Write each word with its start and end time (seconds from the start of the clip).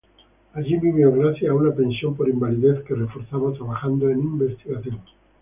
Allí 0.53 0.77
vivió 0.77 1.11
gracias 1.11 1.51
a 1.51 1.53
una 1.53 1.75
pensión 1.75 2.15
por 2.17 2.27
invalidez 2.27 2.83
que 2.85 2.95
reforzaba 2.95 3.53
trabajando 3.53 4.09
en 4.09 4.17
investigación. 4.21 4.99